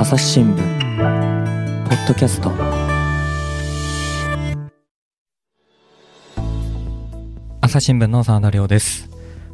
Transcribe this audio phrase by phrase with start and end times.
[0.00, 0.56] 朝日新聞
[1.88, 2.52] ポッドキャスト。
[7.60, 9.10] 朝日新聞の澤田亮です。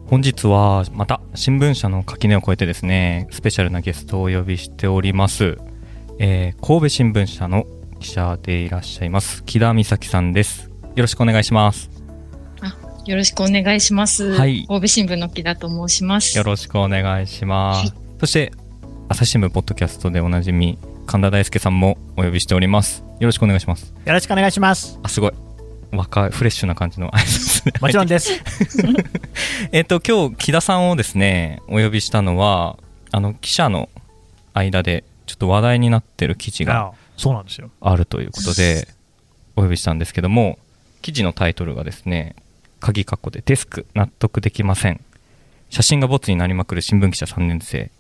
[0.07, 5.57] 本日はまた新聞社の垣根を越えてですねスペシャルなゲストをお呼びしております、
[6.19, 7.65] えー神戸新聞社の
[7.99, 10.69] 記者でいらっしゃいます木田美咲さんです。
[10.95, 11.91] よろしくお願いします。
[13.07, 14.33] よろしくお願いします。
[14.33, 14.67] はい。
[14.67, 16.37] 神戸新聞の木田と申します。
[16.37, 18.53] よろしくお願いします、そして
[19.15, 24.99] 朝日新聞ポッドキャストでおなじみ神田大輔さんもお呼びしておりますよろしくお願いしますよろしくお願いします。
[25.05, 25.33] あすごい
[25.93, 28.33] 若いフレッシュな感じの挨拶でもちろんです。
[29.71, 32.77] えっと今日木田さんをですねお呼びしたのは
[33.13, 33.89] あの記者の
[34.53, 37.71] 間でちょっと話題になってる記事があそうなんですよ。
[37.81, 38.89] あるということで
[39.55, 40.59] お呼びしたんですけども
[41.03, 42.35] 記事のタイトルがですね
[42.81, 45.01] 鍵括弧でデスク納得できません
[45.71, 47.93] 写真がボツになりまくる新聞記者3年生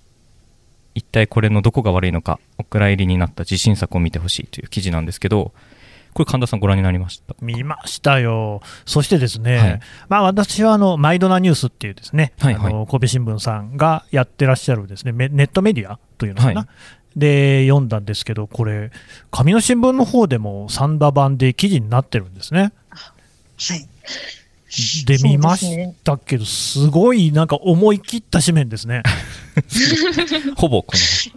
[0.94, 5.52] 一体これのどこが悪いのかお蔵入りになった自信作を見てほしいという記事なんですけど
[6.12, 8.62] これ神田さんご覧になりました見ましたよ。
[8.86, 16.60] そしてですね、はいまあ私はあの、マイドナニュースっていうですね、はいはいあの神戸新聞さんがやってらっしゃるですね、メネットメディアというのかな？
[16.60, 16.68] はい
[17.16, 18.90] で、読んだんですけど、これ、
[19.30, 22.72] 紙の新聞の方でも三田版で記事になってるんですね。
[22.88, 23.12] は
[23.76, 23.88] い。
[25.06, 29.02] で、見ましたけど、すごいなんか思い切った紙面ですね。
[30.56, 31.32] ほぼこの話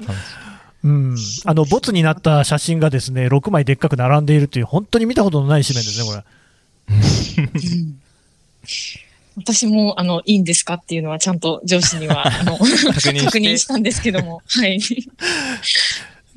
[0.83, 6.23] うん、あのボツになった写真がですね6枚でっかく並んでいるという、本当に見たことのない紙面ですね、これ。
[9.37, 14.79] 私も、あの、いいんですかっていうのはちゃんと上司には、あの、確認して確認したんですけども、はい。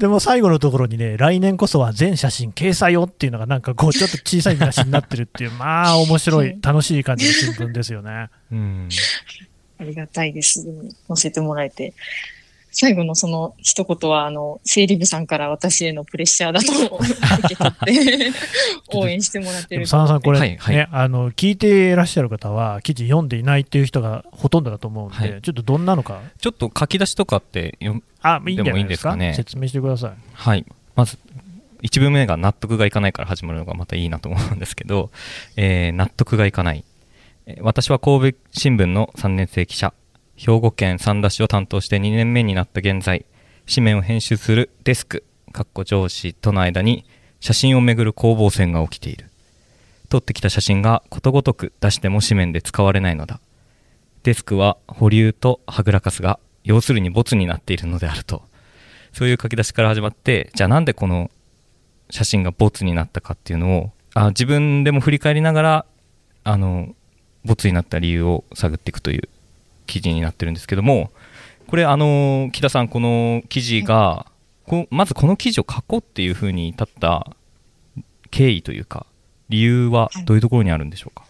[0.00, 8.30] でも最後のところにね、来年こそは全写真掲載をっていうのが、なんかこう、ちょっと小さい見出しになってるっていう、 まあ、面白い、楽しい感じの新聞ですよね。
[8.50, 8.88] うん
[9.78, 10.66] ありがたいです。
[11.08, 11.92] 載せてもらえて。
[12.72, 18.32] 最後のその一言は、あの、整理部さんから私へのプレッシャーだと 受け取って、
[18.94, 29.14] 応援してもらってるでも佐野さん、これ、はいはいねあの、聞いていらっしゃる方は、記事読んでいないっていう人がほとんどだと思うんで、はいちょっとどんなのか、ちょっと書き出しとかって読あ、いいんじゃでもいないいですか？
[29.14, 29.44] んですかね？
[29.48, 30.12] 説明してください。
[30.34, 30.64] はい。
[30.94, 31.18] まず、
[31.82, 35.10] 一文目が納得がいかないから始まるのがまたいいなと思うんですけど、
[35.56, 36.84] えー納得がいかない。
[37.46, 39.92] えー私は神戸新聞の3年生記者、
[40.40, 43.26] 兵庫県三田市を担当して2年目になった現在、
[43.68, 47.04] 紙面を編集するデスク、かっこ上司との間に
[47.40, 49.26] 写真をめぐる攻防戦が起きている。
[50.08, 53.38] 撮ってきた写真がことごとく出しても紙面で使われないのだ。
[54.22, 58.42] デスクは保留とはぐらかすが、要するにボツになっているのであると。
[59.12, 61.30] そういう書き出しから始まって、じゃあなんでこの
[62.08, 65.86] 写真がボツになったかっていうのを、あ自分でも振り返りながら、
[66.44, 66.94] あの、
[67.44, 69.28] ボツになった理由を探っていくという
[69.90, 71.10] 記事になってるんですけども、
[71.66, 74.26] これ、あの、木田さん、この記事が、
[74.66, 77.26] こうまずこの記事を書こうっていうふうに至った
[78.30, 79.04] 経緯というか、
[79.48, 81.24] 理由はどういうところにあるんでしょうか？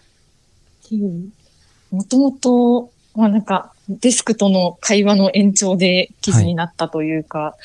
[1.91, 7.57] もともと、まあなんか、デスクとの会話の延長で記事になったというか、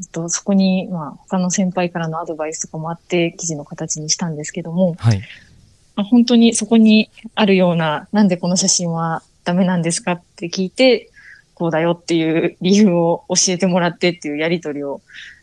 [0.00, 5.20] えっとそこに、まあ他の先輩からのアドバイスとかもあって記事の形にしたんですけども、はい。
[5.94, 11.10] まあ本当にそこにあるような、なんでこの写真はダメなんですかって聞いて、
[11.54, 15.00] こうだよっていう理由を教えてもらってっていうやりとりを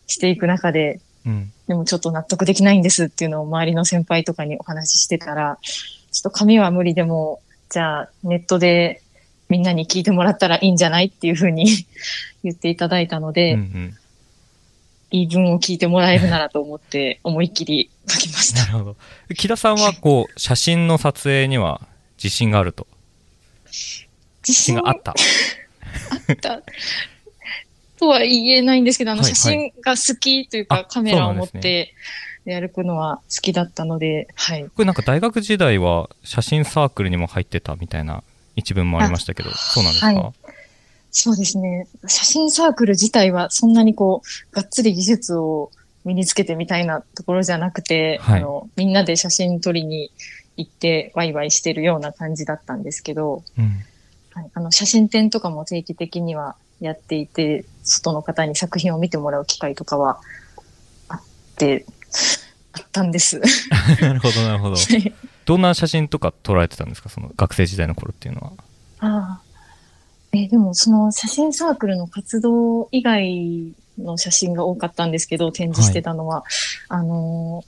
[0.08, 1.52] していく中で、うん。
[1.68, 5.58] でもちょっと納得できないんですっていうのを周りの先輩とかにお話ししてたら、
[6.12, 9.02] ちょっと紙は無理でも、じゃあネットで
[9.48, 11.66] みんなに聞いてもらったらいいんじゃないっていうふうに
[12.44, 13.98] 言っていただいたので、うんうん
[15.12, 18.62] 言い分を聞いてもらえるならと思って思いっきり書きました。
[18.62, 18.98] なるほど。
[19.36, 21.82] 木田さんは、こう、写真の撮影には
[22.18, 22.88] 自信があると？
[24.48, 25.14] 自自信があった。
[26.34, 26.62] った
[27.98, 31.94] とは言えないんですけど、あのはい写真が好きというか、あカメラを持って
[32.46, 34.64] 歩くのは好きだったので、はい。
[34.64, 38.24] これなんか大学時代は写真サークルにも入ってたみたいな
[38.56, 40.34] 一文もありましたけど、そうなんですか、はい
[41.14, 41.88] そうですね。
[42.08, 45.70] 写真サークル自体はそんなにこう、がっつり技術を
[46.06, 50.10] 身につけてみたいなところじゃなくて、はいあの、みんなで写真撮りに
[50.56, 53.84] 行ってワイワイしてるような感じだったんですけど、うん。
[54.34, 60.20] はい、あの、写真展とかも定期的にはやっていて、外の方に作品を見てもらう機会とかは
[61.10, 61.22] あっ
[61.58, 61.86] て、
[62.74, 63.42] あったんです。
[64.02, 64.76] なるほど、なるほど。
[65.46, 67.10] どんな写真とか撮られてたんですか？
[67.10, 68.52] その学生時代の頃っていうのは。
[69.00, 69.42] ああ。
[70.34, 76.46] え、でもその写真サークルの活動以外の写真が多かったんですけど、展示してたのは、
[76.88, 77.66] あの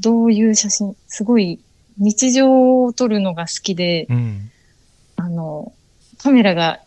[0.00, 1.60] ー、どういう写真、すごい
[1.98, 4.50] 日常を撮るのが好きで、うん。
[5.24, 5.72] あの、
[6.22, 6.80] カメラが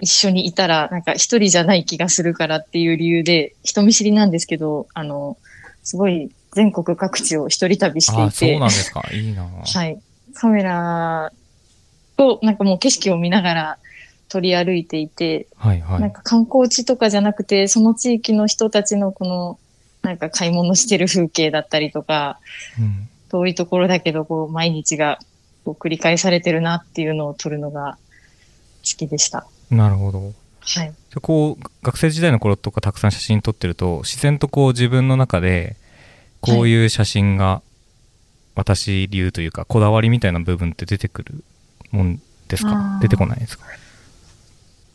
[0.00, 5.36] 一緒にいたら、なんか一人じゃない気がするからっていう理由で、人見知りなんですけど、あの、
[5.82, 9.06] すごい全国各地を一人旅していて、そうなんですか。
[9.12, 10.00] いいなはい。
[10.32, 11.32] カメラ
[12.16, 13.78] と、なんかもう景色を見ながら
[14.30, 16.00] 取り歩いていて、はいはい。
[16.00, 19.58] なんか観光地とかじゃなくて、その地域の人たちのこの、
[20.00, 22.38] なんか買い物してる風景だったりとか、
[22.78, 25.18] うん遠いところだけど、こう、毎日が
[25.68, 27.98] こう繰り返されてるなっていうのを撮るのが
[28.82, 29.46] 好きでした。
[29.70, 30.32] なるほど。
[30.62, 30.94] はい。
[31.20, 35.76] こう学生時代の頃とかたくさん写真撮ってると自然とこう自分の中で
[36.40, 37.60] こういう写真が
[38.54, 41.44] 私流というかこだわりみたいな部分って出てくる
[41.90, 42.98] もんですか？
[43.02, 43.66] 出てこないですか？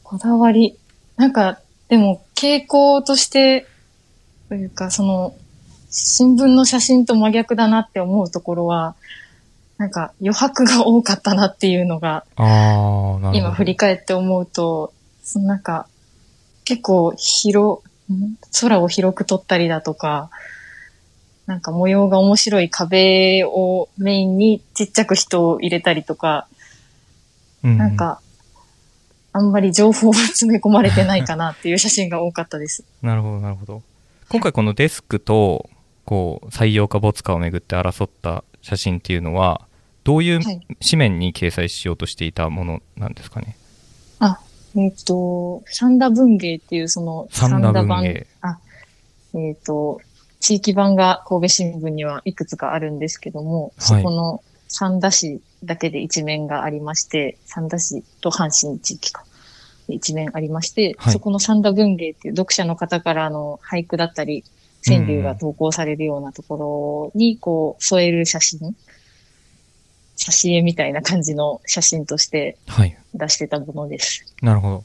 [0.01, 0.75] こだわり。
[1.17, 1.59] なんか、
[1.89, 3.67] でも、傾向として、
[4.49, 5.35] というか、その、
[5.91, 8.95] 新聞の写真と真逆だなって思うところは、
[9.83, 14.94] なんか余白が多かったなっていうのが、今振り返って思うと、
[15.24, 15.88] そのなんか、
[16.63, 20.30] 結構広、ん空を広く撮ったりだとか、
[21.47, 26.47] なんか模様が面白い壁をメインにちっちゃく人を入れたりとか、
[27.62, 28.21] うんなんか、
[29.33, 32.86] あんまり情報が詰め込まれてないかなっていう写真が多かったです。
[33.01, 33.81] なるほどなるほど。
[34.29, 35.69] 今回このデスクと
[36.06, 39.68] こう採用か没かをめぐって争った写真っていうのは
[40.03, 40.67] どういうはい。
[40.83, 43.55] 紙面に掲載しようとしていたものなんですかね？
[44.19, 44.39] あ、
[44.75, 48.03] えっ、と、三田文芸っていうその三田文版。
[48.03, 48.59] 芸あ、
[49.33, 50.01] えっ、と、
[50.39, 59.23] 地域版が神戸新聞にはいくつかあるんですけども、そこの三田市だけで一面がありまして、三田市と阪神地域か。
[59.88, 61.13] で一面ありまして、はい。
[61.13, 64.44] そこの三田文芸っていう読者の方からの俳句だったり、
[64.85, 68.75] 川柳が投稿されるようなところに、こう、添える写真、
[70.18, 74.25] 挿絵みたいな感じの写真としてはい出してたものです。
[74.42, 74.83] なるほど。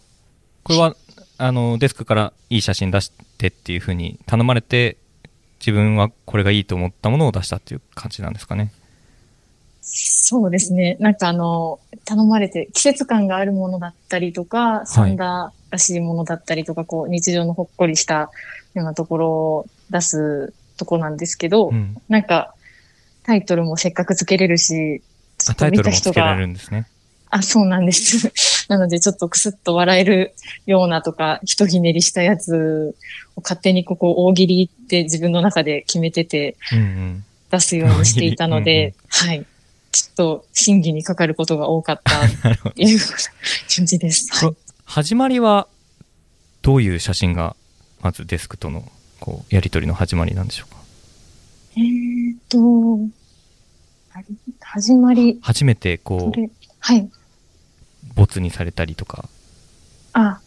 [0.65, 0.97] これは、
[1.39, 4.99] あの、デスクからいい写真出してっていうふうに頼まれて、
[5.61, 8.71] 自分はこれがいいと思ったものを出したっていう感じなんですかね。
[9.81, 10.97] そうですね。
[11.01, 18.31] なんかあの、頼まれて季節感があるものだったりとか、サンダーらしいものだったりとか、こう、日常のほっこりした
[18.75, 21.97] ようなところを出すとこなんですけど、うん。
[22.09, 22.55] なんか、
[23.23, 25.03] タイトルもせっかくつけれるし、
[25.39, 26.87] ちょあタイトルっと見た人もつけられが、るんですね。
[27.31, 28.33] あ、そうなんです。
[28.69, 30.35] なので、ちょっとクスッと笑える
[30.67, 32.95] ようなとか、ひとひねりしたやつ
[33.37, 37.25] を勝手にここ大喜利って自分の中で決めてて、うんうん。
[37.51, 39.47] 出すようにしていたので、うんはい。
[39.91, 42.21] ちょっと審議にかかることが多かった。
[42.71, 42.99] という
[43.75, 44.45] 感じです。
[44.45, 44.57] はい。
[44.85, 45.67] 始まりは、
[46.63, 47.57] どういう写真が、
[48.01, 50.79] まずデスクとの、こう、やりとりの始まりなんでしょうか？
[51.77, 52.59] えーっと、
[54.61, 56.51] 始まり、初めて、ここれ、
[56.81, 57.01] はい。
[57.01, 57.11] う、
[58.15, 59.29] 没にされたりとか、
[60.13, 60.41] あ、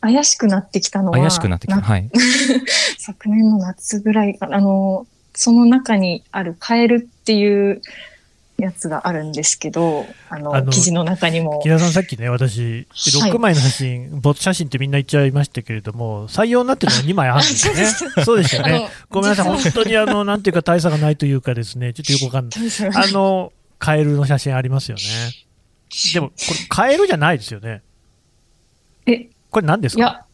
[0.00, 1.76] 怪しくなってきたのは、怪しくなってきた。
[1.76, 2.10] なはい。
[2.98, 7.82] 昨年の夏ぐらいかな、あの、その中にあるカエルっていう
[8.60, 18.24] やつがあるんですけど、あの、あの記事の中にも木、田さん、さっきね、私、はい6枚の写真、ボツ写真ってみんな言っちゃいましたけれども、採用になってるのが2枚あるんですよね。
[18.24, 18.88] そうでしたよね。
[19.08, 22.60] ごめんなさい、本当にあの、なんていうか大差がないというかですね、ちょっとよくわかんない。
[23.10, 25.02] あの、カエルの写真ありますよね。
[26.14, 27.82] でも、これ、カエルじゃないですよね。
[29.06, 30.00] え、これ何ですか？
[30.00, 30.24] いや、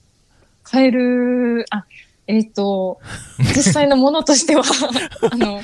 [0.65, 1.85] カエル、あ、
[2.29, 2.99] えっ、と、
[3.39, 4.63] 実際のものとしては、
[5.31, 5.61] あの、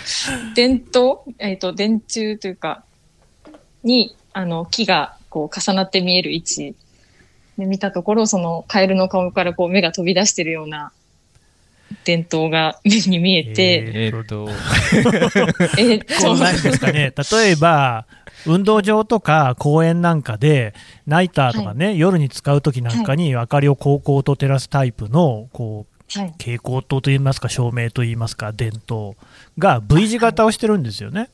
[0.55, 2.85] 伝統、えっ、と、電柱というか、
[3.83, 6.75] に、あの、木が、こう、重なって見える位置
[7.59, 10.93] で見たところ、その、カエルの顔から、こう、目が飛び出してるような、
[12.05, 14.49] 伝統が目に見えて、えーっと、
[15.79, 18.07] えっ、こうなんですかね、例えば、
[18.47, 20.75] 運動場とか公園なんかで、
[21.07, 25.92] ナイターとかね、夜に使うときなんかに明かりをこうこうと照らすタイプの、こう、はい。
[26.21, 29.17] 蛍光灯といいますか、照明といいますか、電灯
[29.59, 31.29] が V 字型をしてるんですよね。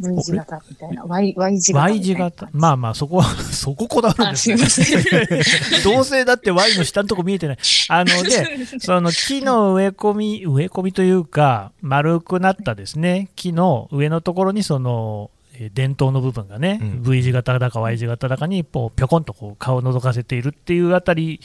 [0.00, 1.04] V 字型みたいな。
[1.04, 2.00] Y, y 字型 Y。
[2.00, 2.48] 字型。
[2.52, 5.02] まあまあ、そこは、 そここだわるんあ、ですよません。
[5.84, 7.58] どうせだって Y の下のとこ見えてない。
[7.88, 21.40] あので、 その木の植え込み、植え込みというか、丸くなったですね、木の上のところにその、えー電灯の部分がね、うん V 字型だか Y 字型だかに、こう、ぴょこんとこう顔を覗かせているっていうあたり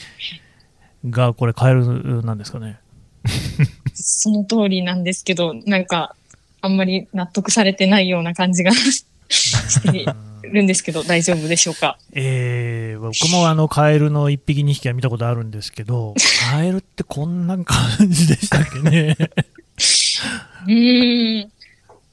[1.10, 2.80] が、これ、カエルなんですかね。
[3.94, 6.16] その通りなんですけど、なんか、
[6.62, 8.72] あんまり納得されてないような感じが
[9.30, 10.06] して
[10.44, 11.98] るんですけど、大丈夫でしょうか？
[12.14, 16.16] えー僕もあのカエルの1匹2匹は見たことあるんですけど、
[16.52, 17.78] カエルってこんな感
[18.10, 19.16] じでしたっけね。
[19.20, 21.52] うーん。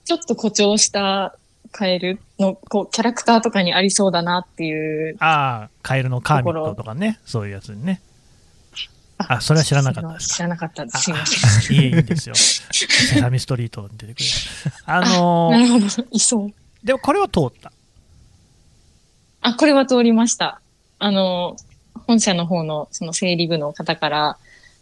[0.05, 1.35] ちょっと誇張した
[1.71, 5.17] カエルの、こう、キャラクターとかにありそうだなっていう。
[5.21, 8.01] ああ、カエルのカーミットとかね、そういうやつにね。
[9.29, 10.35] あそれは知らなかったですか？
[10.37, 10.97] 知らなかったです。
[10.97, 11.77] あすいません。
[11.77, 12.35] いいいいんですよ。
[12.35, 14.25] セサミストリートに出てくる。
[14.87, 15.87] あのーなるほど。
[16.11, 16.53] いそう。
[16.85, 17.73] でもこれは通った？
[19.43, 20.61] あ、これは通りました。
[20.99, 21.57] あの、
[22.07, 24.39] 本社の方のその整理部の方から、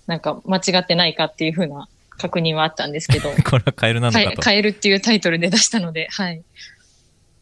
[0.07, 4.43] なんか間違ってないかっていうふうな確認はあったんですけど、 これはカエルなのはい、かと。
[4.43, 6.43] カエルっていうタイトルで出したので、はい。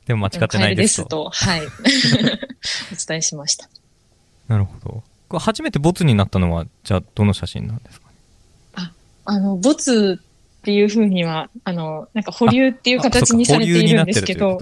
[0.07, 1.31] でも間違ってないですと。
[1.31, 1.67] ですと、はい。
[1.67, 3.69] お伝えしました。
[4.47, 5.03] なるほど。
[5.31, 8.09] 初めてボツになったのは、じゃあどの写真なんですか？
[8.09, 8.13] ね
[9.25, 14.61] あの、ボツっていうふうには、あの、なんか保留っていう形にされているんですけど、っ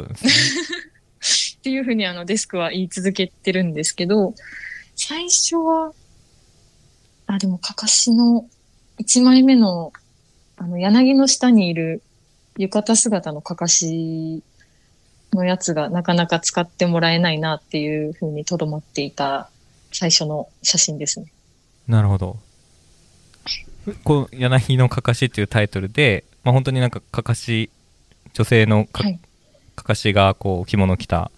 [1.63, 4.35] ていうふうにあのデスクは言い続けてるんですけど、
[4.97, 5.93] 最初は、
[7.29, 8.47] あ、でも、かかしの
[8.99, 9.93] 1枚目の、
[10.57, 12.03] あの、柳の下にいる
[12.57, 14.43] 浴衣姿のかかし
[15.33, 19.51] のやつがなかなか使ってもらえないなっていうふうにとどまっていた
[19.99, 21.33] 最初の写真ですね。
[21.89, 22.37] なるほど。
[24.05, 27.71] こう、柳のかかしっていうタイトルで、まあ本当になんかかかし、
[28.35, 29.19] 女性のか,、はい。
[29.75, 31.31] かしがこう着物を着た。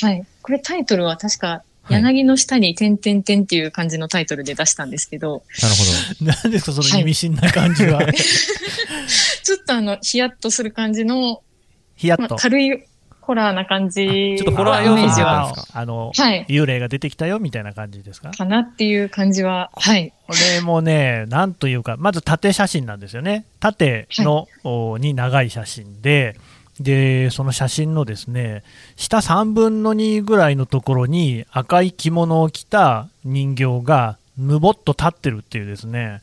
[0.00, 0.24] はい。
[0.40, 8.00] これタイトルは確か、はい柳の下に点々点っていう感じのタイトルで出したんですけど、なるほ何 ですか、その意味深な感じは。
[9.44, 11.38] ちょっとあの、ヒヤッとする感じのまあ
[11.96, 12.36] ヒヤッと。
[12.36, 12.84] 軽い
[13.26, 15.40] ホラーな感じちょっとホラー要素もイメージは。
[15.40, 16.46] あったんですあの、はい。
[16.48, 18.30] 幽霊が出てきたよみたいな感じですか？
[18.30, 19.02] かなってい。
[19.02, 20.12] う感じは、はい。
[20.26, 23.44] これもね、なんというか、まず縦写真なんですよね。
[23.60, 26.36] 縦の、おに長い写真で、
[26.80, 28.62] で、その写真のですね、
[28.96, 36.20] 下3分の2ぐらいのところに赤い着物を着た人形がぬぼっと立ってるっていうですね、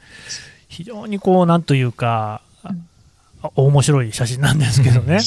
[0.67, 2.41] 非常にこう、なんというか、
[3.55, 5.19] 面白い写真なんですけどね。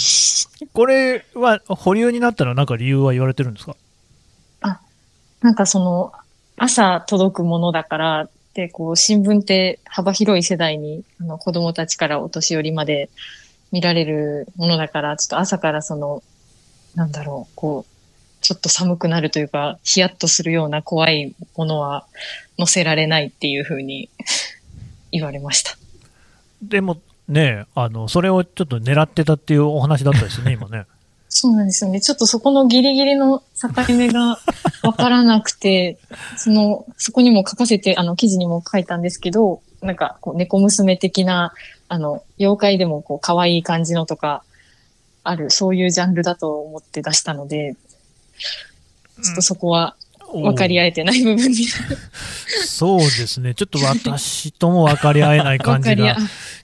[0.73, 3.76] これは保留になったらなんか理由は言われてるんですか？
[5.40, 6.12] なんかその、
[6.56, 13.11] 朝届くものだから、で、こう、新聞って幅広い世代に、あの、子供たちからお年寄りまで
[13.73, 16.23] 見られるものだから、ちょっと朝からその、
[16.94, 17.92] なんだろう、こう、
[18.40, 22.06] ちょっと寒くなるというか、ヒヤッとするような怖いものは
[22.56, 24.09] 載せられないっていうふうに
[25.12, 25.76] 言われました。
[26.62, 30.87] でもね、あの、それをちょっと狙ってたっていうお話だったですね、 今ね。
[31.28, 32.00] そうなんですよね。
[32.00, 34.38] ちょっとそこのギリギリの境目が
[34.85, 35.99] わからなくて、
[36.37, 41.52] その、そこにも書かせて、あの、記事にも書いたんですけど、なんか、こう、猫娘的な、
[41.88, 44.45] あの、妖怪でもこう、可愛い感じのとか、
[45.25, 47.75] ある、そういうジャンルだと思って出したので、
[49.23, 49.97] ちょっとそこは
[50.42, 51.66] 分かり合えてない部分に。
[52.66, 56.16] そうですね、ちょっと私とも分かり合えない感じが、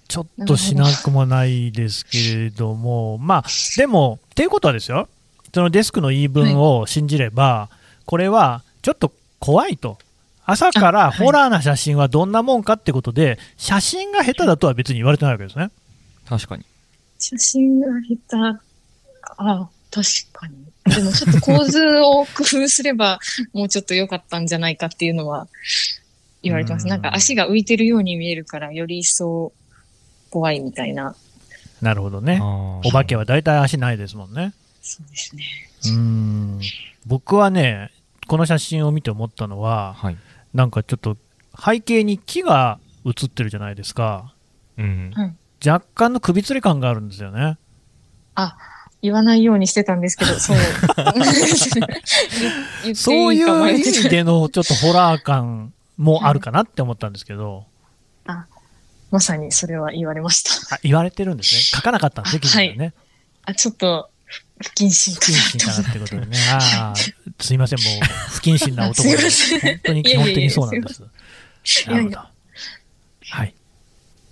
[0.09, 3.45] ちょっとしなくもないですけれども、まあ、
[3.77, 5.09] でも、っていうことはですよ、
[5.55, 7.69] そのデスクの言い分を信じれば、
[8.07, 9.99] これはちょっと怖いと。
[10.45, 15.71] 朝からあはいホラーな写真はどんなもんかってことで、写真が下手だとは別に言われてないわけですね。
[16.29, 16.65] 確かに。
[17.19, 17.87] 写真が
[18.29, 18.61] 下手。
[19.39, 20.55] あ確かに。
[20.87, 23.19] でもちょっと構図を工夫すれば、
[23.53, 25.49] もうちょっと良かったんじゃないかっていうのは
[26.43, 26.85] 言われてます。
[26.85, 29.53] うんなんか足が浮いてるように見えるから、より一層
[30.31, 31.15] 怖いみたいな。
[31.81, 32.41] なるほどね。
[32.43, 34.53] お化けは大体足ないですもんね。
[34.83, 35.45] そうですね。
[35.85, 36.61] うーん
[37.07, 37.91] 僕はね、
[38.27, 40.17] この写真を見て思ったのは、はい。
[40.55, 41.17] なんかちょっと
[41.59, 44.35] 背景に木が写ってるじゃないですか。
[44.79, 45.13] うん。
[45.65, 47.59] 若干の首吊り感があるんですよね。
[49.03, 50.57] 言わないようにしてたんですけど、 そう。
[52.85, 57.65] 言ってそういう意味でのちょっとホラー感もあるかなって思ったんですけど、
[59.11, 60.77] まさにそれは言われました。
[60.77, 61.61] あ言われてるんですね。
[61.77, 62.95] 書かなかったんですね、記事でね。
[63.45, 64.11] あ、ちょっと、
[64.63, 66.39] 不謹慎か不謹慎かなってことでね。
[66.53, 66.95] ああ、
[67.43, 69.17] すいません、もう不謹慎な男で。
[69.17, 71.03] 本当に基本的にそうなんです。
[71.03, 72.19] いやいやなるほど。
[73.31, 73.55] はい。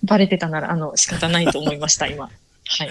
[0.05, 2.27] バレてたなら、あの、仕方ないと思いました、今。
[2.27, 2.91] はい。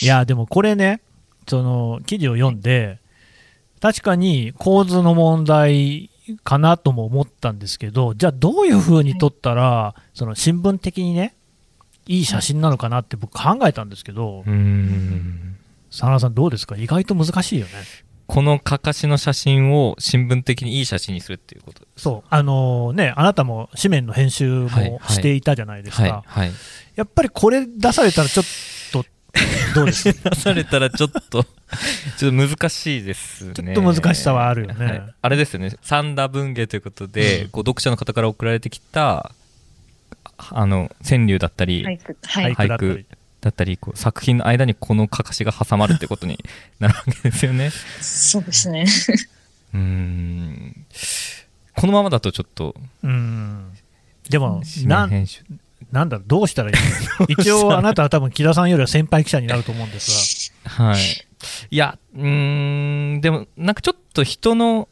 [0.00, 1.00] いや、でもこれね、
[1.48, 2.98] その記事を読んで、
[3.80, 6.10] 確かに構図の問題
[6.42, 11.34] かなとも思ったんですけど、じゃあどういう風に撮ったら、その新聞的にね、
[12.06, 15.56] いい写真なのかなって僕考えたんですけどう、ん。
[15.90, 16.76] 真田さん、どうですか？
[16.76, 17.72] 意外と難しいよね。
[18.26, 24.68] このかかしの写真を新聞的にいい写真にするっていうことそう、あのね、あなたも紙面の編集も
[25.08, 26.02] していたじゃないですか。
[26.02, 26.52] はい、はい。
[26.96, 28.50] やっぱりこれ出されたらちょっと、
[29.76, 30.12] どうです？
[30.14, 31.44] か出されたらちょっと、
[32.18, 33.54] ちょっと難しいですね。
[33.54, 39.32] ちょっと難しさはあるよねはいあれですよね、三田文芸ということで、うんこう読者の方から送られてきた、
[40.38, 42.16] あの、川柳だったり、俳句。
[42.24, 42.54] はい。
[42.54, 46.42] 俳句だったり俳句だったりこう作品の間にこのかかしが挟まるってことに
[46.80, 47.70] なるわけですよね。
[48.00, 48.86] そうですね。
[49.72, 50.86] うーん。
[51.74, 53.72] このままだとちょっと、うん。
[54.28, 55.08] でも、紙な。
[55.92, 56.74] なんだどうしたらいい
[57.20, 57.26] の？
[57.42, 61.26] 一応、あなたは多分木田さんよりは先輩記者になると思うんですはい。
[61.70, 64.88] いや、うーん、でも、なんかちょっと人の、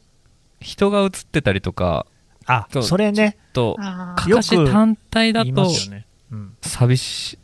[0.61, 2.07] 人が映ってたりとか、
[2.47, 2.57] が。
[2.57, 5.71] あ、そうそれね、と、あかかし単体だと。
[6.31, 6.57] うん。
[6.63, 7.39] 寂しい、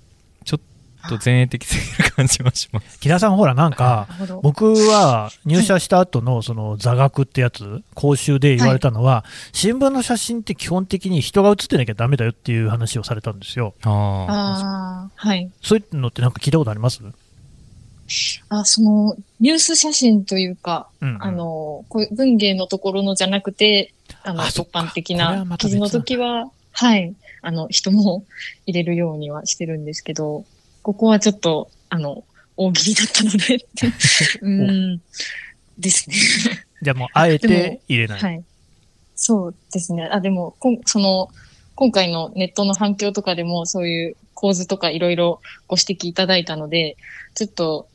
[1.08, 2.98] と前衛的すぎる感じはします。
[3.00, 4.08] 木田さん、ほら、なんか。
[4.42, 13.74] 僕は入社した後のその座学ってやつ、講習で言われたのは、新聞の写真って基本的に人が写ってなきゃダメだよっていう話をされたんですよ。
[13.82, 15.10] ああ。
[15.14, 15.50] はい。
[15.62, 17.00] そういうのってなんか聞いたことあります？
[18.48, 28.24] あ、その、ニュース写真というか、うんうんあの、こう文芸のところのじゃなくて、あの、一あそっか般的な記事の時は、はい、あの、人も
[28.66, 30.44] 入れるようにはしてるんですけど、
[30.82, 32.24] ここはちょっと、あの、
[32.56, 33.66] 大喜利だったので
[34.42, 35.02] うん、
[35.78, 36.16] ですね。
[36.82, 38.20] じゃあもう、あえでて入れない。
[38.20, 38.44] はい。
[39.16, 40.08] そうですね。
[40.10, 41.30] あ、でも、こんその、
[41.74, 46.96] 今回のネットの反響とかでも、そういう構図とかいろいろご指摘いただいたので、
[47.34, 47.88] ちょっと、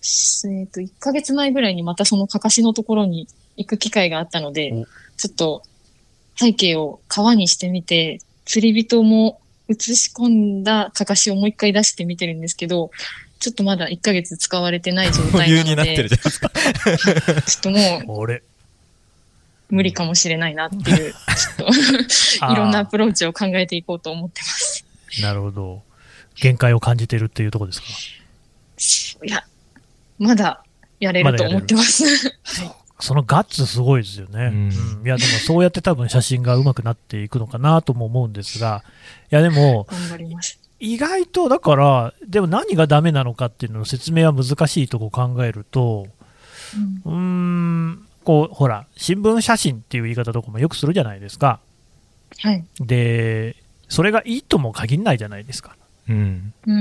[0.00, 4.84] すえっ、と、1ヶ月前ぐらいにまたそのかかしのところに行く機会があったのでお、
[5.16, 5.62] ちょっと
[6.36, 10.28] 背景を川にしてみて、釣り人も写し込
[10.60, 12.90] んだかかしをもう一回出してみてるんですけど、
[13.38, 16.50] ちょっとまだ1ヶ月使われてない状態なので、 余裕になってるじゃないですか。
[17.46, 18.42] ちょっともう俺。
[19.68, 24.84] 無理かもしれないなっていう、ちょっと、 いろんなアプローチを考えていこうと思ってます。
[25.20, 25.82] なるほど。
[26.36, 27.80] 限界を感じてるっていうところです
[29.18, 29.26] か？
[29.26, 29.44] いや、
[30.20, 30.62] まだ
[31.00, 32.04] やれると思ってます。
[32.98, 34.46] そのガッツすごいですよね。
[34.46, 38.82] うんうんいや、でもそうやって多分写真が上手くなっていくのかなとも思うんですが、
[39.30, 39.86] いや、でも。
[40.78, 46.06] 意外とだから、でも何がダメなのかっていうのの説明は難しいとこ考えると、
[47.04, 47.18] うんうー
[47.92, 51.60] ん、こう、ほら、新聞写真っていう言い方とかもよくするじゃないですか。
[52.40, 52.64] はい。
[52.80, 53.56] で、
[53.88, 55.76] それがいいとも限らないじゃないですか。
[56.08, 56.52] うん。
[56.66, 56.72] う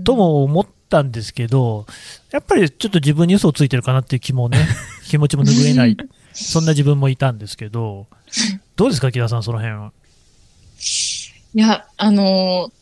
[0.00, 0.04] ん。
[0.04, 1.86] とも思ったんですけど、
[2.30, 4.58] やっぱりちょっと自分に嘘をついてるかなっていう気もね、
[5.08, 5.96] 気持ちも拭えない、
[6.34, 8.06] そんな自分もいたんですけど、
[8.76, 9.92] どうですか、木田さん、その辺は？
[11.54, 12.72] いや、あのー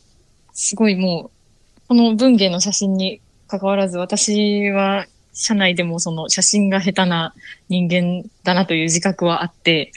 [0.61, 7.33] すごいもう、この文芸の写真に関わらず、私は社内でもその写真が下手な
[7.69, 9.93] 人間だなという自覚はあって、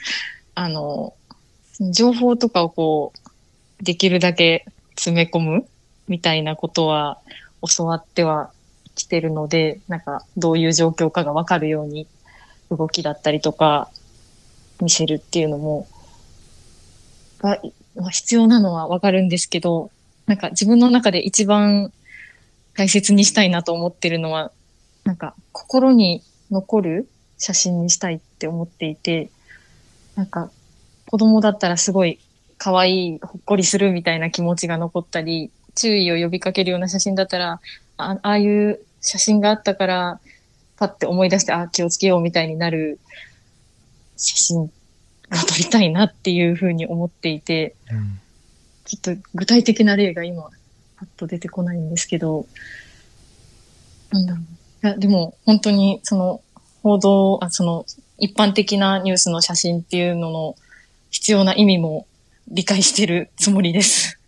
[0.55, 1.23] あのー
[1.91, 3.13] 情報とかをこ
[3.81, 5.67] う、できるだけ詰め込む
[6.07, 7.19] みたいなことは
[7.77, 8.51] 教わっては
[8.95, 12.07] きてるので、なんかどういう状況かがわかるように
[12.71, 13.91] 動きだったりとか
[14.81, 15.87] 見せるっていうのも、
[17.41, 17.61] が
[18.11, 19.91] 必要なのはわかるんですけど、
[20.27, 21.93] なんか自分の中で一番
[22.75, 24.53] 大切にしたいなと思ってるのは、
[25.05, 29.31] なんか心に残る写真にしたいって思っていて、
[30.15, 30.51] なんか
[31.07, 32.19] 子供だったらすごい
[32.59, 37.61] 可愛い、ほっこりするみたいな気持ちが残ったり、注意を呼びかけるような写真だったら、
[37.97, 40.21] あああいう写真があったから、
[40.77, 42.99] パッて思い出して、あ、気をつけようみたいになる
[44.17, 44.71] 写真
[45.29, 47.75] が撮りたいなっていうふうに思っていて、
[48.85, 50.51] ちょっと具体的な例が今、
[50.97, 52.47] パッと出てこないんですけど、
[54.11, 54.87] なんだろう。
[54.87, 56.41] いや、でも本当にその
[56.83, 57.87] 報道、あその
[58.19, 60.57] 一般的なニュースの写真っていうのの
[61.11, 62.07] 必要な意味も
[62.49, 64.19] 理解してるつもりです。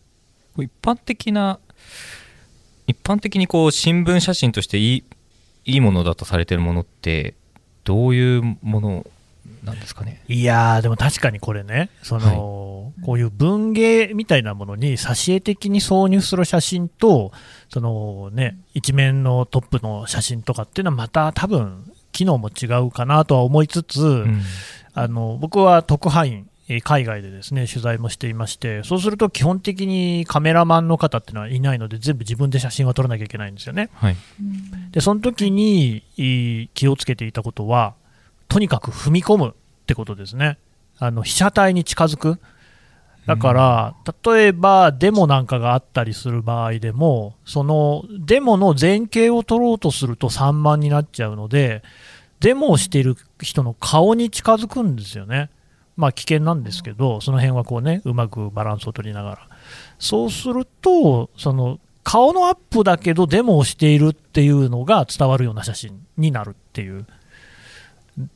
[0.58, 1.58] 一般的な、
[2.86, 5.04] 一般的にこう新聞写真としていい、
[5.64, 7.34] いいものだとされてるものって、
[7.84, 9.06] どういうもの
[9.64, 10.22] なんですかね？
[10.28, 17.32] いやー、でも確かにこれね、その、こういう文芸みたいなものに挿絵的に挿入する写真と、
[17.68, 24.40] そのね、一面のトップの写真とかっていうのはまた多分、機能も違うかなとは思いつつ、うん
[24.96, 33.90] あの僕は特派員、えー海外でですね取材もしていまして、そうすると基本的にカメラマンの方っていうのはいないので、全部自分で写真は撮らなきゃいけないんですよね。
[33.94, 34.16] はい。
[34.90, 36.02] で、その時に
[36.74, 37.94] 気をつけていたことは、
[38.48, 39.52] とにかく踏み込むっ
[39.86, 40.58] てことですね。
[40.98, 42.40] あの被写体に近づく。
[43.26, 51.82] だから、例えばデモなんかがあったりする場合でも、そのデモの前景を取ろうとすると散漫になっちゃうので、
[52.40, 55.50] デモをしている人の顔に近づくんですよね。
[55.96, 59.48] まあ危険なんですけど、その辺はこうね、うまくバランスを取りながら。
[59.98, 67.06] そうすると、その顔のアップだけどデモをしているっていうのが伝わるような写真になるっていう。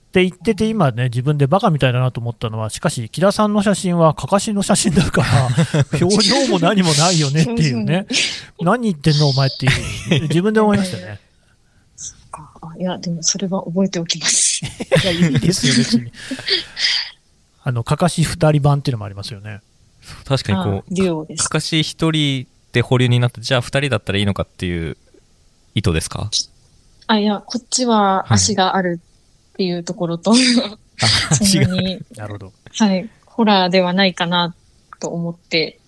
[0.08, 5.48] って言ってて、今ね、自分でバカみたいだなと思ったのは、しかし、木田さんの写真は、かかしの写真だから、
[6.00, 8.06] 表情も何もないよねっていうね、
[8.58, 11.20] 何言ってんの、お前っていう、自分で思いましたね。
[12.78, 14.62] いや、でもそれは覚えておきます。
[14.64, 14.68] い
[15.04, 16.12] や、いいですよ、別に。
[17.62, 19.60] あの、かかし二人版っていうのもありますよね。
[20.24, 21.48] 確かにこあデュオでう、すか。
[21.50, 24.96] かし一人で保留になって、じゃあ二人だったらいいのかっていう
[25.74, 26.30] 意図ですか？
[27.06, 29.00] あ、いや、こっちは足がある
[29.52, 31.64] っていうところと、あ、違う。
[31.64, 32.52] そんなに、なるほど。
[32.76, 34.54] はい、ホラーではないかな
[35.00, 35.78] と思って、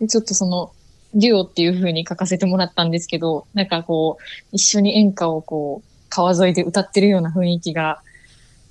[0.00, 0.72] でちょっとその、
[1.14, 8.02] デュオっていう風に書かせてもらったんですけど、なんかこう、一緒に演歌をこう、川沿いで歌ってるような雰囲気が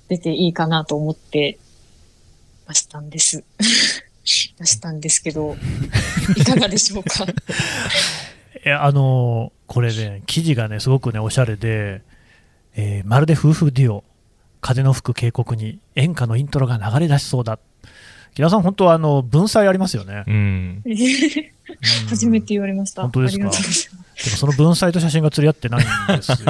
[0.08, 1.58] 出ていいかなと思って
[2.68, 3.44] 出したんです。
[4.58, 5.56] 出したんですけど、
[6.36, 7.24] いかがでしょうか？
[8.64, 12.02] いや、あのーこれね、記事がね、すごくね、おしゃれで、
[12.74, 14.04] えーまるで夫婦デュオ、
[14.60, 17.58] 風の吹く渓谷に演歌のイントロが流れ出しそうだ。
[18.34, 20.24] 木田さん、本当はあの文才ありますよね。
[20.26, 20.82] うん。
[20.84, 20.94] うん
[22.08, 23.02] 初めて言われました。
[23.02, 23.50] 本当ですか？
[24.24, 26.44] でもその文才と写真が釣り合ってないんですよね。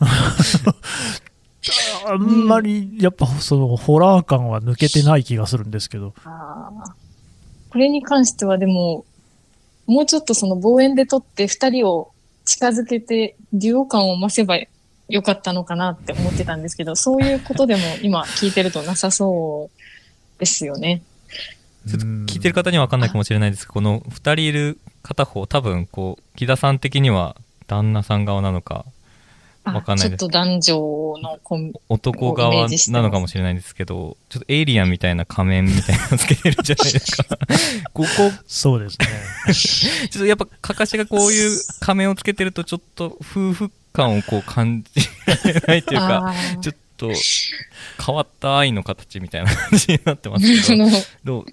[2.06, 6.14] あんまり、やっぱそのホラー感は抜けてない気がするんですけど。
[7.70, 9.04] これに関してはでも、
[9.86, 12.12] もうちょっとその望遠で撮って二人を
[12.44, 14.58] 近づけてデュオ感を増せば
[15.08, 21.02] よかったのかなって思ってたんですけど、そういうことでも今聞いてるとなさそうですよね。
[21.88, 28.90] ちょっと聞いてる方には分かんないかもしれないですけど、この二人いる片方、多分こう、木田さん的には旦那さん側なのか、あ
[29.76, 30.74] わかんないですちょっと男女
[31.22, 37.24] のコン男側なのかもしれないんですけど、ちょっとエイリアンみたいな仮面みたいなのつけてるじゃないですか？
[37.92, 38.06] ここ、
[38.46, 39.06] そうですね。
[40.10, 45.00] ちょっとやっぱ、かかしがこういう仮面をつけてると、ちょっと夫婦感をこう感じ
[45.44, 47.10] られないというか、ちょっと
[48.04, 50.90] 変わった愛の形みたいな感じになってますけど、ど
[51.24, 51.46] どう？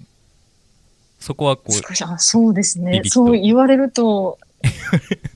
[1.20, 3.02] そこはこう、そうですね。
[3.06, 4.38] そう言われると、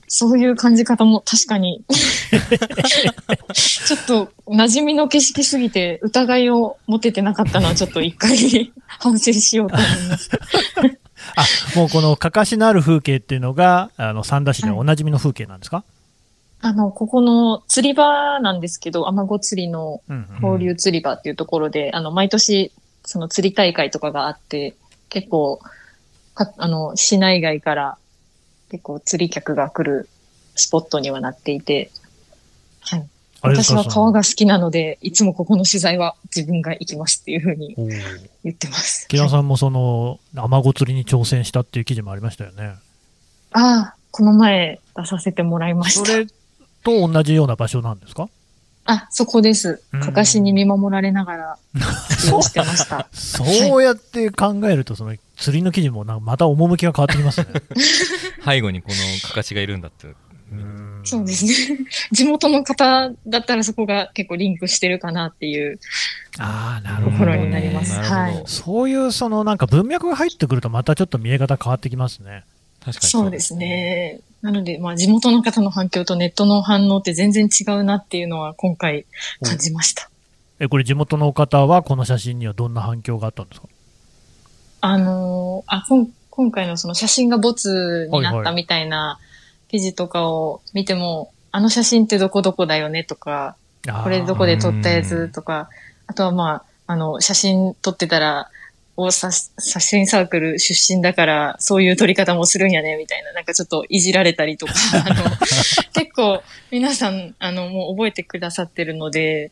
[0.07, 1.83] そういう感じ方も確かに。
[3.53, 10.29] ちょっと馴染みの景色すぎて疑いを持ててなかったのはちょっと一回 反省しようと思います。
[11.35, 15.83] あ、もうこのかかしのある風景っていうのが、あの、三田市でおなじみの風景なんですか、
[16.61, 22.71] あの、ここの釣り場なんですけど、アマゴ釣りのうんうん放流釣り場っていうところで、あの、毎年、
[23.05, 24.75] その釣り大会とかがあって、
[25.09, 25.59] 結構、
[26.35, 27.97] かあの、市内外から
[28.73, 30.09] 結構釣り客が来る
[30.55, 31.91] スポットにはなっていて、
[32.81, 33.07] はい。
[33.43, 37.75] 私は川が好きなので、いつもここの取材は自分が行きますっていうふうに
[38.43, 39.07] 言ってます。
[39.09, 42.73] 木田さんもその、アマゴ釣りに挑戦したっていう記事もありましたよね。
[43.51, 46.05] ああ、この前出させてもらいました。
[46.07, 46.25] それ
[46.83, 48.27] と同じような場所なんですか？
[48.85, 49.83] あ、そこです。
[49.93, 51.57] うんかかしに見守られながら、
[52.09, 53.07] 釣りをしてました。
[53.11, 57.47] そうやって考えると、その釣りの記事もなんかまた趣が変わってきますね。
[58.45, 60.07] 背後にこのかかしがいるんだって。
[60.07, 61.79] うんそうですね。
[62.11, 65.79] 地元の方だったらそこが結構リンクしてるかなっていう。
[66.37, 67.45] ああ、なるところほど、ね。
[67.45, 72.43] になりますはいそういうそのなんか文脈が入ってくるとまたちょっと見え方変わってきますね。
[72.83, 73.55] 確かにそうです。
[73.55, 74.19] ね。
[74.41, 79.05] なので、まあ地元の方の反響とネットの反応って全然違うなっていうのは今回
[79.41, 80.09] 感じました。
[80.59, 83.67] え、これ地元の方はこの写真にはどんな反響があったんですか？
[84.85, 89.17] あのーあ、こん今回のその写真がボツになはいはいったみたいな
[89.69, 93.55] 記事とかを見ても、あの写真ってどこどこだよねとか、
[94.03, 95.69] これどこで撮ったやつとか、
[96.05, 98.49] あとはまあ、あの、写真撮ってたら、
[98.97, 104.73] 大写写真サークル出身だから、そういう撮り方もするんやね、みたいな、なんかちょっといじられたりとか、
[105.05, 105.23] あの、
[105.93, 109.51] 結構皆さん、あの、もう覚えてくださってるので、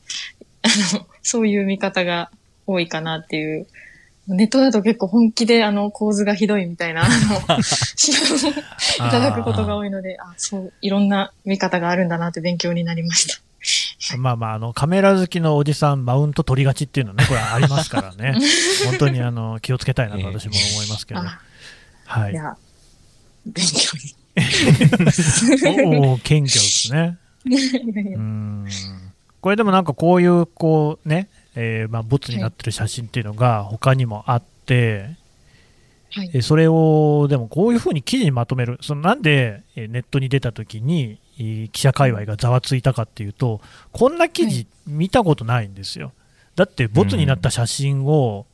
[0.62, 0.68] あ
[0.98, 2.32] の、そういう見方が
[2.68, 3.68] 多いかなっていう。
[4.36, 7.14] ネットだと結構本気であの構図がひどいみたいな、あの、
[8.02, 8.54] 指導をい
[9.10, 13.42] ただくことが多いので、あそう、いろんな見方があるんだなって勉強になりました。
[14.18, 18.36] まあまあ、あの、カメラ好きのおじさん、マウント取りがちっていうのね、これありますからね。
[18.86, 21.20] 本当にあの、気をつけたいなと私も思いますけど。
[21.20, 21.40] あ、
[22.06, 22.36] はいい。
[22.36, 22.58] や、
[23.46, 24.16] 勉強に。
[26.08, 27.18] おお、謙虚ですね。
[27.46, 28.68] うやん。
[29.40, 35.10] これでもなんかこういう、こうね、えーまあ、ボツになってる写真っていうのが他にもあって、
[36.14, 36.32] はい。
[36.34, 43.62] えそれを、でもこういうふうに記事にまとめる、そのなんでえネットに出たときに、えー記者界隈がざわついたかっていうと、
[43.92, 46.12] こんな記事見たことないんですよ。
[46.56, 48.51] だって、ボツになった写真を、し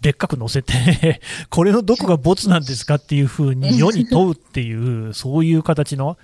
[0.00, 6.18] でっかく載せて、 これのどこがボツなんですかっていうふうに世に問うっていう、そういう形の、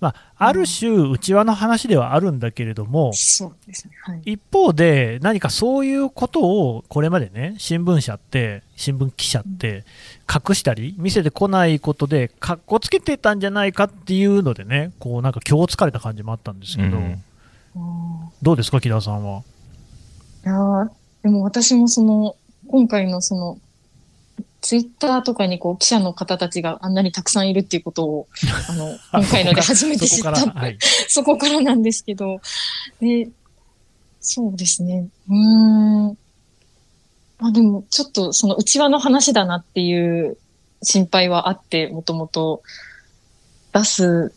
[0.00, 3.12] まあ、ある種、内輪の話ではあるんだけれども。
[4.24, 9.84] 一方で、何かそういうことをこれまでね、新聞社って、新聞記者って、
[10.28, 16.98] 隠したり、見せてこないことで、かっこつけてたんじゃないかっていうのでね、こうなんか、今日疲れた感じもあったんですけど、
[18.42, 19.42] どうですか、木田さんは？
[20.44, 20.90] いやー
[21.22, 22.36] でも私もその、
[22.68, 23.58] 今回のその、
[24.60, 28.28] ツイッターとかにこう記者の方たちがあんなにたくさんいるっていうことを、
[28.68, 30.40] あの、今回ので初めて知そった。
[30.40, 32.40] こから、はい、 そこからなんですけど、
[33.00, 33.28] で、
[34.20, 35.06] そうですね。
[35.28, 36.18] うーん。
[37.38, 40.38] まあでも、ちょっとその内輪の話だなっていう
[40.82, 42.62] 心配はあって、もともと。
[43.74, 44.32] 出す、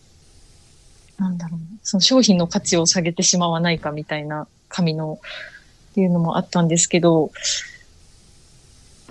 [1.19, 5.19] なんだろう、その商品の価値を下げてしまわないかみたいな紙の
[5.91, 7.31] っていうのもあったんですけど、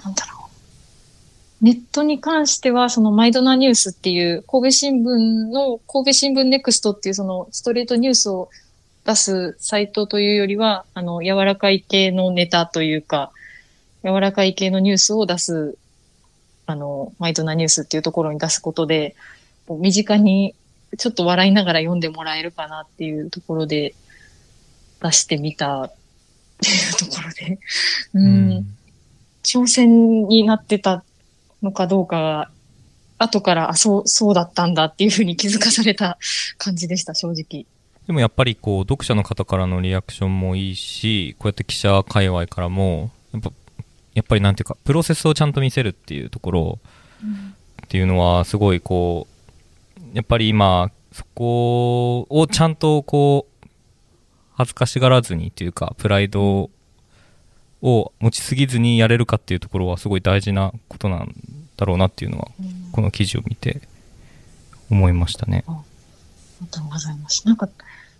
[0.06, 0.48] なんだろ
[1.60, 1.64] う。
[1.64, 8.50] ネットに関しては、そのマイドナニュースっていう神戸新聞の神戸新聞ネクストっていうそのストレートニュースを
[9.04, 13.32] 出すサイトというよりは、あの、柔らかい系のネタというか、
[14.04, 15.76] 柔らかい系のニュースを出す、
[16.66, 19.16] あの、マイドナニュースっていうところに出すことで、
[19.66, 20.54] こう身近に
[20.96, 23.94] ちょっと笑いながら読んでもらえるかなっていうところで
[25.02, 25.92] 出してみたっ
[26.60, 27.58] ていうところで、
[28.14, 28.75] うん、
[29.46, 31.04] 挑戦になってた
[31.62, 32.50] のかどうかが、
[33.18, 36.18] 後から、あ、そう、そうだったんだっていうふうに気づかされた
[36.58, 37.64] 感じでした、正直。
[38.06, 43.52] でもやっぱりこう、読者の方からのリアクションもいいし、こうやって記者界隈からも、やっぱ、
[44.14, 46.78] やっぱりなんていうか、プロセスをちゃんと見せるっていうところ
[47.84, 53.68] っていうのは、すごいこう、やっぱり今、そこをちゃんとこう、
[54.54, 56.70] 恥ずかしがらずにというか、プライド
[57.86, 61.34] を持ちすぎずにやれるかっていうところはすごい大事なことなん
[61.76, 62.48] だろうなっていうのは、
[62.90, 63.80] この記事を見て
[64.90, 65.64] 思いましたね。
[65.68, 65.82] あ
[66.60, 67.46] りがとうございます。
[67.46, 67.68] なんか、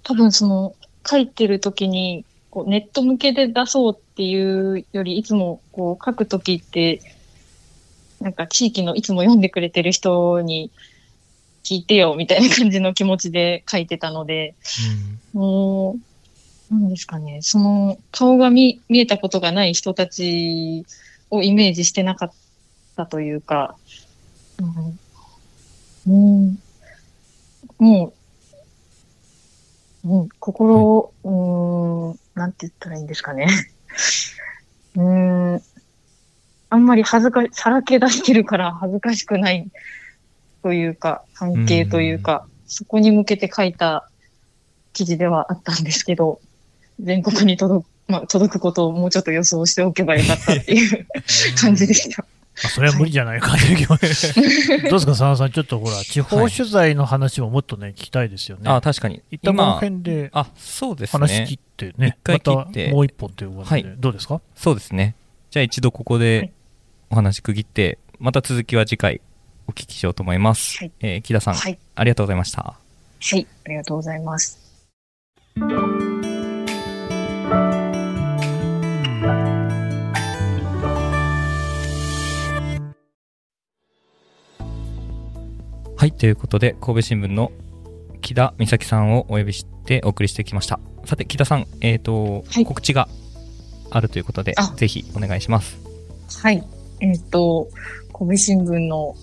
[0.05, 0.75] 多分その、
[1.09, 7.01] 書いてる時に、こうネット向けで出そうっていうより、いつもこう書く時って、
[8.21, 10.71] なんか地域のいつも読んでくれてる人に
[11.65, 14.55] 聞いてよみたいな感じの気持ちで書いてたので、
[15.33, 16.16] もう、
[16.71, 20.85] なんですかね、その顔が見見えたことがない人たち
[21.31, 22.33] をイメージしてなかっ
[22.97, 23.77] たというか、
[26.07, 26.59] うん、うん
[27.79, 28.13] も
[30.05, 33.49] う、うん、心、うーん、なんて言ったらいいんですかね。
[34.97, 35.63] うーん、
[36.71, 39.69] あんまり恥ずか、さらけ出してるから恥ずかしくない
[40.63, 44.09] というか、関係というか、そこに向けて書いた
[44.93, 46.41] 記事ではあったんですけど、
[47.01, 51.07] 全国に届く、 まあ、届くことをもうちょっと予想しておけばよかったっていう
[51.61, 52.25] 感じでした。
[52.65, 53.49] あそれは無理じゃないか、
[53.91, 54.41] どうですか、
[55.13, 58.71] 佐野さん、ちょっとほら、地方取材の話ももっとね、聞きたいですよね。
[58.71, 59.21] あ、確かに。
[59.31, 61.27] 一旦この辺であ、そうですね。
[61.27, 64.41] 話切ってね、一回切ってまたもう一本ということで、はいどうですか？
[64.55, 65.15] そうですね。
[65.51, 66.51] じゃあ一度ここはでい
[67.11, 69.21] お話区切って、また続きは次回
[69.67, 70.79] お聞きしようと思います。
[70.79, 71.79] はいえー木田さん、はい。
[71.95, 72.63] ありがとうございました。
[72.63, 72.77] は
[73.37, 73.47] い。
[73.67, 74.59] ありがとうございます。
[86.19, 87.53] ということで、神戸新聞の
[88.23, 90.81] 木田美咲さんをお呼びしてお送りしてきました。
[91.05, 93.09] さて、木田さん、えっ、と、はい告知が
[93.91, 95.79] あるということであ、ぜひお願いします。
[96.43, 96.67] はい。
[97.01, 97.69] えっ、と、
[98.15, 99.15] 神戸新聞の、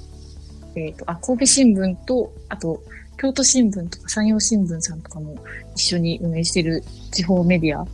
[0.76, 2.84] えっ、と、あ、神戸新聞と、あと、
[3.18, 5.36] 京都新聞とか山陽新聞さんとかも
[5.76, 7.88] 一緒に運営している地方メディア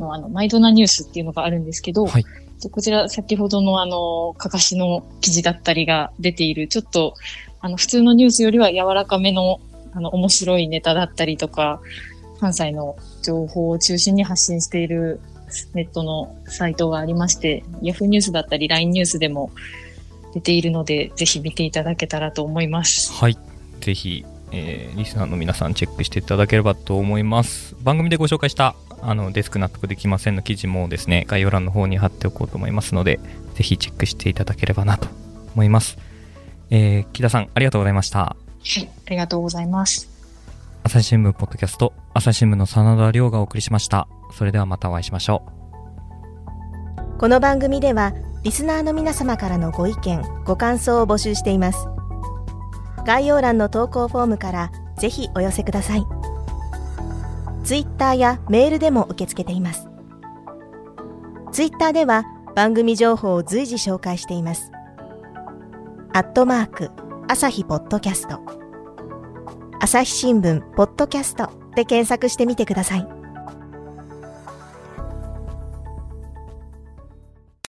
[0.00, 2.24] の、あの、マイドナニュースっていうのがあるんですけど、はい
[2.70, 7.14] こちら先ほどのあの、かかしの記事だったりが出ている、ちょっと、
[7.60, 9.60] あの、普通のニュースよりは柔らかめの、
[9.92, 11.80] あの、面白いネタだったりとか、
[12.40, 15.20] 関西の情報を中心に発信している
[15.74, 19.50] ネットのサイトがありまして、Yahoo ニュースだったり LINE ニュースでも
[20.34, 23.12] 出ているので、ぜひ見ていただけたらと思います。
[23.12, 23.38] はい。
[23.80, 27.76] ぜひ、えーリスナーの皆さんチェックしていただければと思います。
[27.82, 28.74] 番組でご紹介した、
[29.06, 33.20] あの、デスク納得できませんの記事もですね、概要欄の方に貼っておこうと思いますので、
[33.54, 35.08] ぜひチェックしていただければなと
[35.54, 35.98] 思います。
[36.70, 38.18] えー木田さん、ありがとうございました。
[38.18, 40.08] はい、ありがとうございます。
[40.82, 44.08] 朝日新聞ポッドキャスト、朝日新聞の真田亮がお送りしました。
[44.32, 45.42] それではまたお会いしましょ
[47.16, 47.18] う。
[47.18, 51.86] この番組ではリスナーの皆様からのご意見、ご感想を募集しています。
[53.06, 56.04] 概要欄の投稿フォームからぜひお寄せください。
[57.64, 59.88] ツイッターやメールでも受け付けています。
[61.50, 62.24] ツイッターでは
[62.54, 64.70] 番組情報を随時紹介しています。
[66.12, 66.90] アットマーク、
[67.26, 68.38] 朝日ポッドキャスト。
[69.80, 73.23] 朝日新聞、ポッドキャストで検索してみてください。